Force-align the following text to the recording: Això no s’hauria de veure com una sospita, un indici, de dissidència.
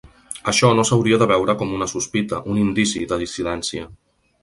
Això 0.51 0.71
no 0.79 0.85
s’hauria 0.91 1.19
de 1.25 1.27
veure 1.33 1.55
com 1.61 1.75
una 1.81 1.89
sospita, 1.93 2.43
un 2.55 2.65
indici, 2.65 3.07
de 3.15 3.25
dissidència. 3.27 3.91